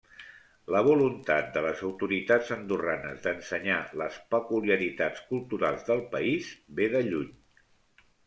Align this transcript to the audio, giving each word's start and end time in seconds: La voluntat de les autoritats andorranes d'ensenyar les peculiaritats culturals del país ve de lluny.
La 0.75 0.79
voluntat 0.85 1.49
de 1.57 1.61
les 1.65 1.83
autoritats 1.89 2.49
andorranes 2.55 3.21
d'ensenyar 3.27 3.77
les 4.03 4.17
peculiaritats 4.37 5.23
culturals 5.33 5.87
del 5.93 6.01
país 6.15 6.51
ve 6.81 6.89
de 6.97 7.03
lluny. 7.11 7.31